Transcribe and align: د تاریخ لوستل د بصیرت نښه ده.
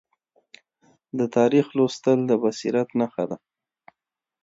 د 1.17 1.19
تاریخ 1.37 1.65
لوستل 1.77 2.19
د 2.25 2.31
بصیرت 2.43 2.89
نښه 2.99 3.23
ده. 3.29 3.37